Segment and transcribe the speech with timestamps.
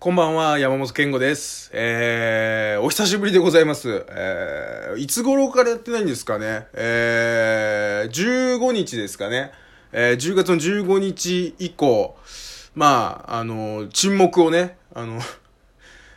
[0.00, 1.72] こんばんは、山本健吾です。
[1.74, 4.06] えー、お久しぶりでございます。
[4.08, 6.68] えー、いつ頃からやってないんですかね。
[6.72, 9.50] えー、15日ですかね。
[9.90, 12.16] えー、10月の15日以降、
[12.76, 15.20] まあ、あの、沈黙をね、あの、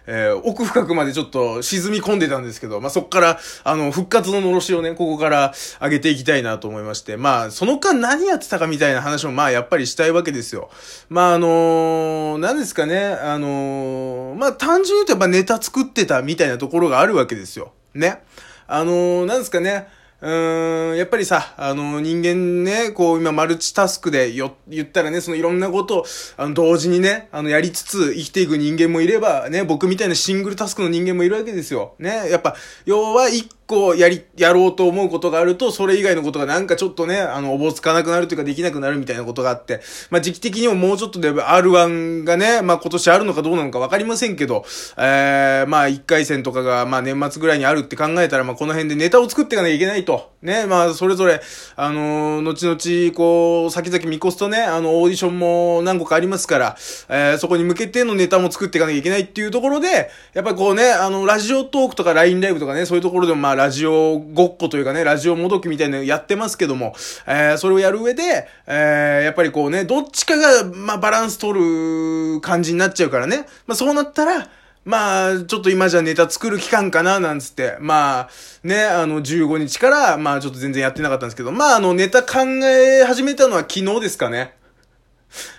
[0.07, 10.69] えー奥深くまでちょっと沈み込んでたんですけど、まあ、そこから、あの、復活ののろしをね、ここから上げていきたいなと思いまして、まあ、その間何やってたかみたいな話も、まあ、やっぱりしたいわけですよ。
[11.09, 17.73] まあ、あのー、何ですかね、あのー、まあ、単純に言うとやっぱネタ作ってたみたいなところがあるわけですよ。
[17.93, 18.23] ね。
[18.67, 19.87] あのー、なんですかね、
[20.21, 26.05] うん、やっぱりさ、あの、人間ね、こう、今、マルチタスクでよ、言ったらね、そのいろんなことを、
[26.37, 31.95] あの、同時にね、あの、やりつつ生きていく人間もいれば、ね、僕みたいなシングルタスクの人間もいるわけですよ。
[31.97, 44.65] ね、やっぱ、要は、一個やり、やろうと思うことがあると、それ以外のことがなんかちょっとね、あの、おぼつかなくなるというか、できなくなるみたいなことがあって、まあ、時期的にももうちょっとで R1 がね、まあ、今年あるのかどうなのかわかりませんけど、
[44.97, 50.30] えー、まあ、1回戦とかが、まあ、年末ぐらいにあるって考えたら、まあ、この辺でネタを作っていかなきゃいけないと。
[50.41, 51.39] ね、まあ、それぞれ、
[51.75, 56.75] あのー後々、こう、先々見越すとね、あの、オーディションも何個かありますから、
[57.09, 66.95] えー、そこに向けてのネタも作っていかなきゃいけないっていうところで、やっぱりこうね、あの、ラジオトークとか LINE ライブとかね、そういうところでもまあ、ラジオごっこというかね、ラジオもどきみたいなのやってますけども、
[67.27, 74.49] えー、それをやる上で、えー、やっぱりこうね、どっちかが、まあ、バランス取る感じになっちゃうからね、まあ、そうなったら、
[74.83, 77.77] まあ、ちょっと今じゃネタ作る期間かな、なんつって。
[77.79, 78.29] まあ、
[78.63, 84.55] ね、あの、15日から、まあ、ちょっと全然やってなかったんですけど、まあ、あの、ネタ考え始めたのは昨日ですかね。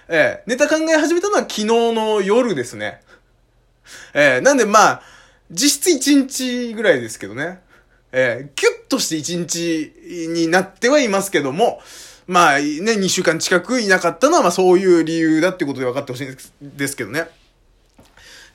[0.08, 3.00] ええ、ネタ考え始めたのは昨日の夜ですね。
[4.12, 5.02] ええ、なんでまあ、
[5.50, 7.60] 実質1日ぐらいですけどね。
[8.10, 11.80] ええ、キュッとして1日になってはいますけども、
[12.26, 17.28] まあね、2週間近くいなかったのは、まあそういう理由だってことで分かってほしいんですですけどね。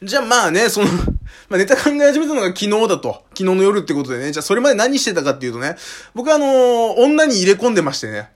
[0.03, 0.87] じゃあまあね、その、
[1.49, 3.23] まあネタ考え始めたのが昨日だと。
[3.29, 4.31] 昨日の夜ってことでね。
[4.31, 5.75] じゃあそれまで何してたかっていうとね、
[6.13, 8.30] 僕はあのー女に入れ込んでましてね。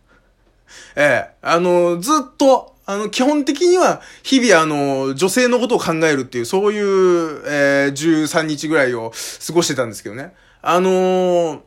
[0.95, 9.13] ええあのーずっと、あの、基本的には、日々あの、女性のことを考えるっていう、そういう、えー、13日ぐらいを
[9.45, 10.33] 過ごしてたんですけどね。
[10.61, 11.59] あのー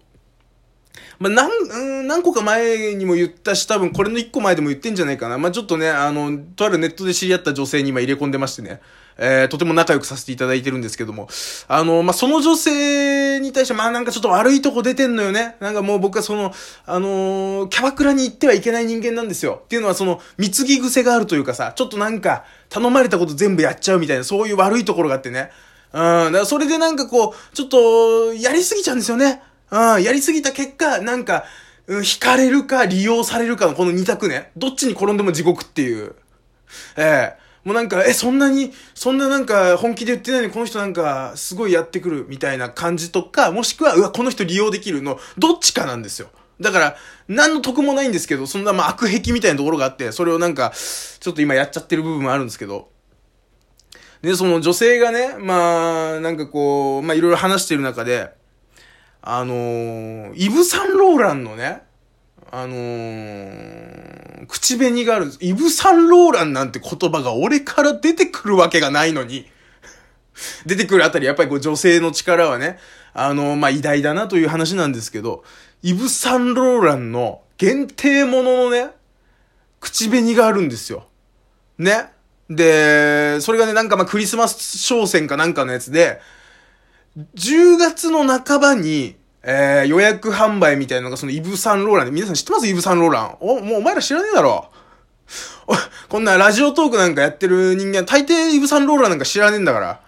[1.21, 5.39] まあ、なん、何個か前にも言ったし、多分これの1個前でも言ってんじゃないかな。
[5.39, 8.81] まあ、ちょっとね、あの、とあるネットで知り合った女性に今入れ込んでましてね。
[9.17, 11.29] えー、とても仲良くさせていただいてるんですけども。
[11.69, 15.57] あの、まあ、その女性に対して、まあ、なんかちょっと悪いとこ出てんのよね。
[15.61, 16.53] なんかもう僕はその、
[16.87, 19.61] あのーキャバクラに行ってはいけない人間なんですよ。
[19.65, 25.51] っていうのはその、貢ぎ癖があるというかさ、ちょっとなんか、頼まれたこと全部やっちゃうみたいな、そういう悪いところがあってね。
[25.93, 29.43] うん、だからそれでなんかこう、ちょっと、やりすぎちゃうんですよね。
[29.71, 31.45] うん、やりすぎた結果、なんか、
[31.87, 34.51] うん、惹かれるか利用されるかのこの二択ね。
[34.57, 36.15] どっちに転んでも地獄っていう。
[36.97, 46.29] ええもうなんか、え、そんなに、そんななんか本気で言ってないのにこの人なんかすごいやってくるみたいな感じとか、もしくは、うわ、この人利用できるの、どっちかなんですよ。
[46.61, 50.73] だから、何の得もないんですけど、そんなまあ悪癖みたいなところがあって、それをなんか、
[51.21, 52.91] ちょっと今やっちゃってる部分もあるんですけど、
[54.21, 58.31] で、その女性がね、まあ、なんかこう、まあいろいろ話してる中で、
[59.23, 61.83] あのー、イブ・サンローランのね、
[62.57, 65.39] あのー、口紅があるんです。
[65.41, 69.51] イブ・サンローランなんて言葉が俺から出てくるわけがないのに、
[70.65, 72.79] 出てくるあたり、やっぱりこう女性の力はね、
[73.13, 75.43] あのー、まあ、偉大だなという話なんですけど、
[75.83, 78.91] イブ・サンローランの限定もののね、
[79.81, 81.09] 口紅があるんですよ。
[81.77, 82.13] ね。
[82.49, 86.21] で、それがね、なんかまクリスマス商戦かなんかのやつで、
[87.35, 89.17] 10月の半ばに、
[89.47, 92.67] えー、予約販売みたいなのがそのイブ・サンローランで、皆さん知ってます？
[92.67, 93.37] イブ・サンローラン。
[93.41, 94.71] お、もうお前ら知らねえだろ。
[96.09, 100.01] こんなラジオトークなんかやってる人間、大抵イブ・サンローランなんか知らねえんだから。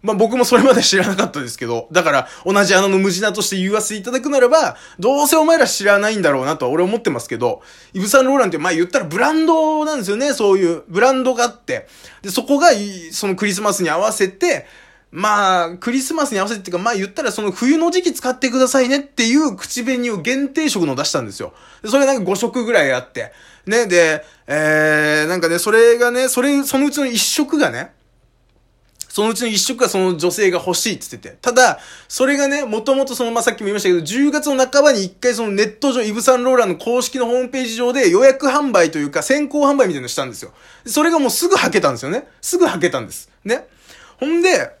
[0.00, 7.62] まあ僕もそれまで知らなかったですけど、だから同じ穴の無地なとして言わせていただくならば、どうせお前ら知らないんだろうなとは俺思ってますけど、
[7.92, 11.88] イブ・サンローランってま言ったらブランドなんですよね、そういうブランドがあって。
[12.22, 12.68] で、そこが
[13.10, 14.66] そのクリスマスに合わせて、
[15.10, 21.54] まあ、クリスマスに合わせてっていうか、まあ言ったらその冬の時期使ってくださいねっていう口紅を限定色の出したんですよ。
[21.84, 23.32] それなんか5色ぐらいあって。
[23.66, 27.92] ね、で、えー、なんかね、それがね、それ、そのうちの1色がね、
[29.18, 31.36] そのうちの一色がその女性が欲しいって言ってて。
[31.40, 40.52] ただ、それがね、もともとその、まあ、さっきも言いましたけど、10月の半ばに一回そのネット上、イブ・サンローランの公式のホームページ上で予約販売というか先行販売みたいなのしたんですよ。
[40.86, 42.28] それがもうすぐ履けたんですよね。
[42.40, 43.28] すぐ履けたんです。
[43.44, 43.66] ね。
[44.18, 44.77] ほんで、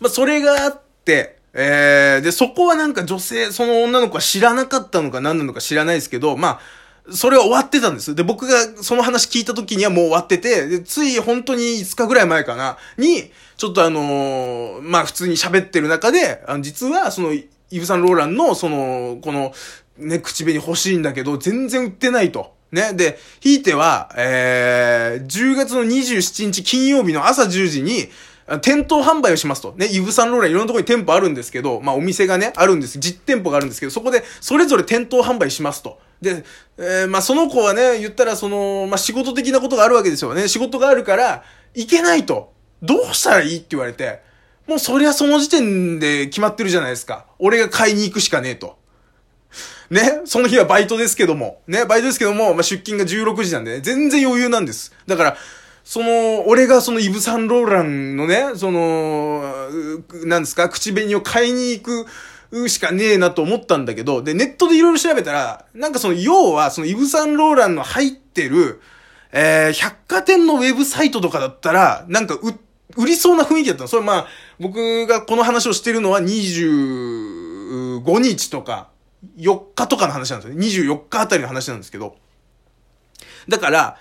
[0.00, 6.60] まあ、それがあって、えー、で、そこはなんか女性、その女の子は知らなかったのか何なのか知らないですけど、まあ、
[7.12, 8.14] それは終わってたんです。
[8.14, 19.52] で、僕がその話聞いた時にはもう終わってて、で、つい本当に5日ぐらい前かな、に、ちょっとあのー、まあ普通に喋ってる中で、あの実はその、イブ・サンローランの、その、この、
[19.96, 22.54] ね、口紅欲しいんだけど、全然売ってないと。
[22.72, 22.94] ね。
[22.94, 28.08] で、ひいては、えー、10月の27日金曜日の朝10時に、
[28.62, 29.74] 店頭販売をしますと。
[29.76, 32.98] ね、イブ・サンローランいろんなところに店舗あるんですけど、まあお店がね、あるんです。
[32.98, 35.98] 実店舗があるんですけど、そこでそれぞれ店頭販売しますと。
[36.20, 36.44] で、
[36.78, 40.48] えー、まあその子はね、言ったらその、まあ仕事的なことがあるわけですよね。
[40.48, 41.44] 仕事があるから、
[41.74, 42.52] 行けないと。
[42.82, 44.20] どうしたらいいって言われて、
[44.66, 47.26] もうそりゃその時点で決まってるじゃないですか。
[47.38, 48.78] 俺が買いに行くしかねえと。
[49.90, 54.94] ね、その日はバイトですけども、ね、バイトですけども、まあ、出勤が16時なんで、ね、全然余裕なんです。
[55.08, 55.36] だから、
[55.84, 59.42] その、俺がそのイブ・サンローランのね、その、
[60.24, 62.06] なんですか、口紅を買いに行く
[62.68, 68.80] しかねえなと思ったんだけど、で、ネットでいろいろ調べたら、なんかその、要は、そのイブ・サンローランの入ってる、
[69.32, 72.54] えー、百貨店のウェブサイトとかだったら、なんか売、
[72.96, 73.88] 売りそうな雰囲気だったの。
[73.88, 74.26] それまあ、
[74.58, 78.90] 僕がこの話をしてるのは25日とか、
[79.36, 80.66] 4日とかの話なんですよね。
[80.66, 82.16] 24日あたりの話なんですけど。
[83.48, 83.96] だから、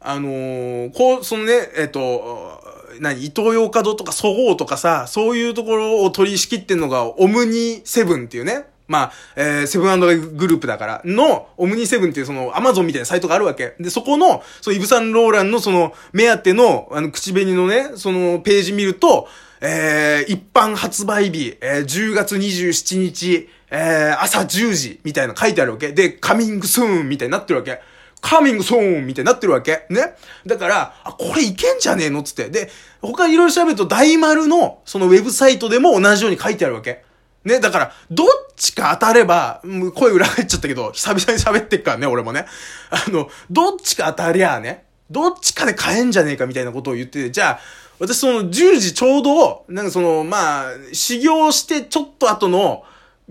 [0.00, 2.62] あのー、こう、そのね、えっ、と、
[3.00, 10.00] 何、伊東洋華堂とかそごうとかさ、そういうところを取り仕切ってんのが、オムニセブンっていうね、まあ、えー、セブン
[10.36, 13.74] グループだから、の、オムニセブンっていうその、アマゾンみたいなサイトがあるわけ。
[13.80, 19.28] で、そこの、そのイブサンローランのその、目当ての、あの、口紅のね、その、ページ見ると、
[19.60, 25.92] えー、一般発売日、えー、10月27日、えー、朝10時、みたいな書いてあるわけ。
[25.92, 27.80] で、カミングスーンみたいになってるわけ。
[28.26, 29.86] カーミングソーンみたいになってるわけ。
[29.88, 30.16] ね。
[30.44, 32.50] だから、あ、これいけんじゃねえのつって。
[32.50, 32.70] で、
[33.00, 37.04] 他いろいろ調べると大丸の、そのウェブサイトでも同じように書いてあるわけ。
[37.44, 37.60] ね。
[37.60, 38.26] だから、どっ
[38.56, 39.62] ちか当たれば、
[39.94, 42.46] 声裏返っちゃったけど、 久々に喋ってっからね、俺もね。
[42.90, 47.60] あの、どっちか当たりゃあね、どっちかで買えんじゃねえかみたいなことを言ってて、じゃあ、
[48.00, 52.82] 私その10時ちょうど、なんかその、まあ、修行してちょっと後の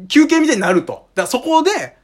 [0.08, 1.10] 休憩みたいになると。
[1.16, 1.98] だからそこで、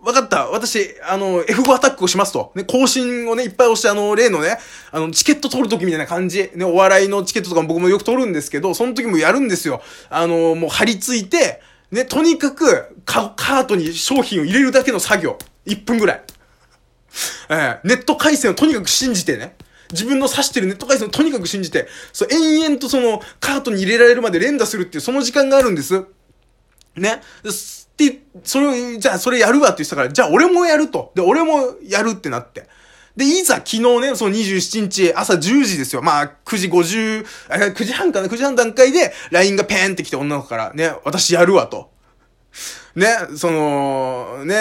[0.00, 0.46] わかった。
[0.46, 2.52] 私、あの、F5 アタックをしますと。
[2.54, 4.58] ね、更新をね、いっぱい押して、あの、例のね、
[4.92, 6.50] あの、チケット取るときみたいな感じ。
[6.54, 9.82] ね、お笑いのチケットとかも僕もよく取るんですけど、その時もやるんですよ。
[10.08, 11.60] あの、もう張り付いて、
[11.90, 15.38] ね、とにかく、カートに商品を入れるだけの作業。
[15.66, 16.22] 1分ぐらい。
[17.48, 19.56] えー、ネット回線をとにかく信じてね。
[19.90, 26.04] 自分の指してるネット回線をとにかく信じて、そう、延々とその、カートに入れられるまで連打するっていう、その時間があるんです。
[26.96, 27.22] ね。
[27.98, 31.12] で、それを、じゃあそれやるわって言ってたから、じゃあ俺もやると。
[31.14, 32.68] で、俺もやるってなって。
[33.16, 36.02] で、いざ昨日ね、その27日朝10時ですよ。
[36.02, 41.90] まあ、9時50、9時半かな ?9 時半段階で LINE がペーンって来て女の子からね、私やるわと。
[42.94, 44.54] ね、その、ね、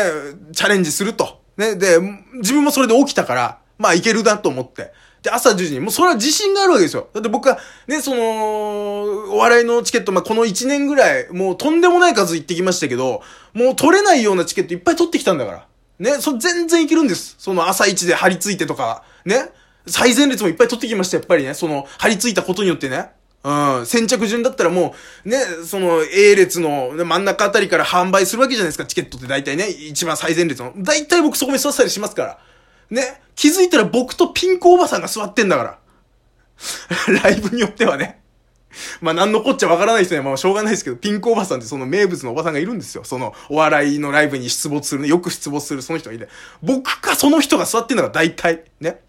[0.53, 1.39] チャレンジすると。
[1.55, 1.99] ね、で、
[2.33, 4.91] 自分もそれで起きたから、まあいけるなと思って。
[5.21, 7.07] で、朝10時に、もうそれは自信があるわけですよ。
[7.13, 13.21] だって僕は、ね、その、お笑いのチケット、まあ、この1年ぐらい、もうとんでもない数行ってきましたけど、
[13.53, 15.67] もう取れないようなチケットいっぱい取ってきたんだから。
[15.99, 17.35] ね、そ、全然いけるんです。
[17.39, 19.49] その朝一で張り付いてとか、ね。
[19.87, 21.53] 最前列もいっぱい取ってきました、やっぱりね。
[21.53, 23.09] その、張り付いたことによってね。
[23.43, 23.85] うん。
[23.85, 24.93] 先着順だったらも
[25.25, 29.69] う、ね、その A 列の真ん中あたりから販売するわけじゃないですか、チケットって大体ね。
[29.69, 30.73] 一番最前列の。
[30.77, 32.39] 大体僕そこに座ったりしますから。
[32.89, 33.21] ね。
[33.35, 35.77] 気づいたら僕とピンクおばさんが座ってんだから。
[37.23, 38.21] ライブによってはね。
[39.01, 43.03] まあ、なんのこっちゃわからない人にはまあしょうがないですけど、ピンクおばさんってその名物のおばさんがいるんですよ。
[43.03, 45.07] そのお笑いのライブに出没するね。
[45.07, 46.27] よく出没するその人がいて。
[46.61, 48.63] 僕かその人が座ってんだから大体。
[48.79, 49.01] ね。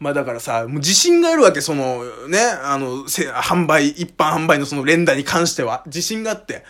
[0.00, 5.82] まあだからさ、もう自信があるわけ、その、ね、あの、販売、一般販売のその連打に関しては。
[5.86, 6.64] 自信があって。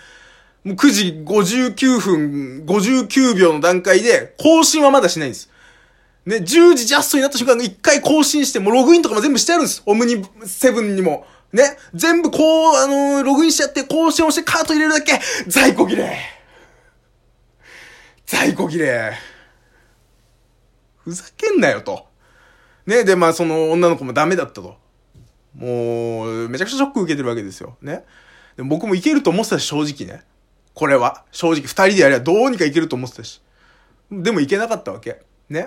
[0.65, 5.51] もう9時59分、59秒の段階で、更新はまだしないんです。
[6.27, 9.83] ね、10時ジャストになった瞬間に一回更新して、もうログインとかも全部してあるんです。
[9.87, 11.27] オムニセブンにも。
[11.53, 16.19] ね、全部こう、あのー、ログインしちゃって、更新をしてカート入れるだけ、在庫切れ
[18.27, 19.15] 在庫切れ
[20.99, 22.07] ふざけんなよと。
[22.85, 24.77] ね、で、まあその女の子もダメだったと。
[25.55, 27.79] もう、めちゃくちゃショック受けてるわけですよ。
[27.81, 28.05] ね。
[28.59, 30.23] で僕もいけると思ってたし、正直ね。
[30.79, 31.25] これは。
[31.33, 33.43] 正直、二人でやればどうにかいけると思ってたし。
[34.13, 35.21] でもいけなかったわけ。
[35.51, 35.67] ね。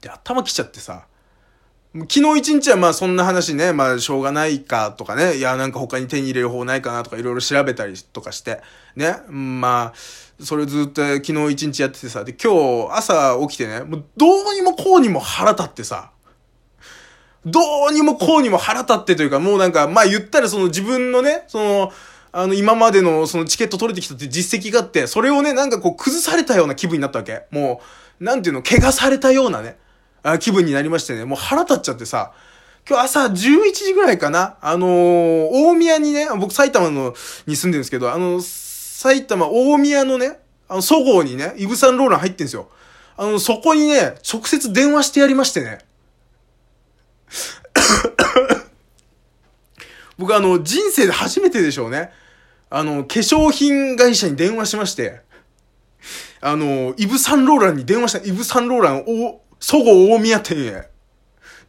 [0.00, 1.06] で、頭きちゃってさ。
[1.92, 8.60] 昨日一日はまあそんな話ね、まあしょうがないかとかね、いやなんか他に手に入れる方ないかなとかいろいろ調べたりとかして、
[8.94, 16.10] ね、まあ、それずっと昨日一日やっててさ、で今日朝起きてね、もうどうにもこうにも腹立ってさ、
[17.44, 21.92] どうにもこうにも腹立ってというか、もうなんか、まあ言ったらその自分のね、その、
[22.36, 27.44] あの、今までのそのチケット取れてきたって実績があって、それをね、なんかこう崩されたような気分になったわけ。
[27.52, 27.80] も
[28.20, 29.76] う、なんていうの、怪我されたようなね、
[30.24, 32.32] あ気分になりましてね、もう腹立っちゃってさ、
[32.88, 37.14] 今日朝11時ぐらいかな、あのー、大宮にね、僕埼玉の、
[37.46, 42.68] に住んでるんですけど、あの、埼玉大宮のね、あの、そごうにね、イブサンローラン入ってんですよ。
[43.16, 45.78] あの、そこにね、直接電話してやりましてね。
[50.18, 52.10] 僕あの、人生で初めてでしょうね。
[52.76, 55.20] あの、化粧品会社に電話しまして、
[56.40, 60.88] あの、イブサンローランに電話した、イブサンローラン、お、そご大宮店へ、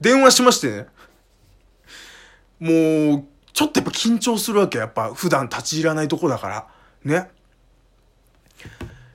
[0.01, 0.87] 電話しましてね。
[2.59, 4.79] もう、ちょっとやっぱ緊張するわけ。
[4.79, 6.67] やっぱ普段立ち入らないとこだから。
[7.03, 7.29] ね。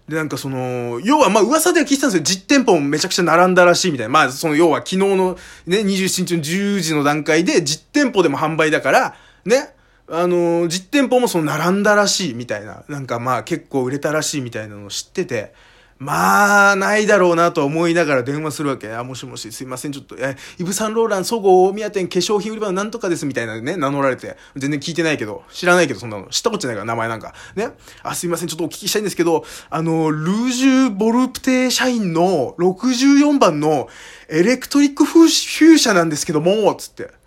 [0.09, 2.23] で、なんかその、要はまあ噂では聞いてたんですよ。
[2.23, 4.13] 実店舗もめちゃくちゃ並んだらしいみたいな。
[4.13, 9.75] まあその要は昨日のね、27日の10時の段階で実店舗でも販売だから、ね。
[10.11, 12.85] あの実店舗もその並んだらしいみたいな。
[12.89, 15.53] なんかまあ結構売れたらしいみたいなのを知ってて、
[16.01, 18.91] まあ、ないだろうなと思いながら電話するわけ。
[18.91, 24.39] あ、もしもし、すいません、ちょっと、え、イブ・サンローラン、そごう大宮店化粧品売り場のなんとかです、みたいなね、名乗られて。
[24.57, 26.27] 全然聞いてないけど、知らないけど、そんなの。
[26.29, 27.35] 知ったことないから、名前なんか。
[27.55, 27.73] ね。
[28.03, 33.91] あ、すいません、ちょっとお聞きしたいんですけど、あの、ルージュ・ボルプテ社員の64番の
[34.31, 37.20] エレクトリックフュー車なんですけども、つって。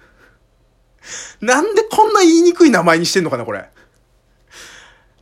[1.42, 3.70] なんでこんな言いにくい名前にしてんのかな、これ。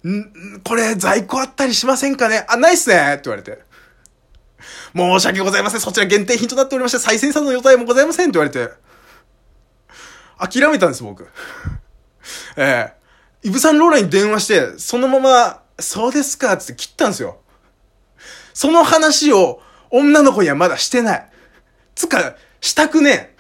[0.08, 2.46] ん、これ在庫あったりしませんかね？
[2.48, 3.64] あ、ないっすねって言われて。
[4.96, 5.80] 申し訳ございません。
[5.80, 8.74] そちら限定品となっておりまして、再生産の予定もございませんって言われて。
[10.38, 11.28] 諦めたんです、僕。
[12.58, 12.92] え
[13.44, 16.54] えー、イブサンローラに電話して、そのまま、そうですか？
[16.54, 17.40] って切ったんですよ。
[18.54, 21.32] その話を女の子にはまだしてない。
[21.96, 23.36] つか、したくねえ。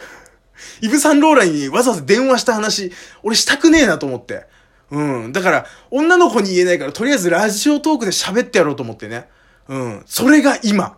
[0.82, 2.92] イブサンローランにわざわざ電話した話、
[3.24, 4.46] 俺したくねえなと思って。
[4.90, 5.32] うん。
[5.32, 9.30] だから、女の子に言えないから、とりあえずラジオトークで喋ってやろうと思ってね。
[9.68, 10.04] うん。
[10.06, 10.98] それが今。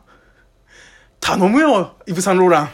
[1.19, 2.69] 頼むよ、イブ・サンローラン。